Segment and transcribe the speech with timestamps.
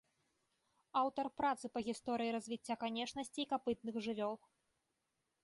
[1.01, 4.35] Аўтар працы па гісторыі развіцця канечнасцей капытных жывёл.